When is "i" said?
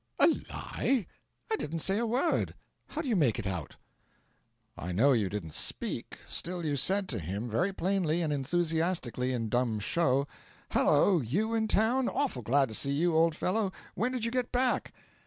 1.51-1.55, 4.75-4.93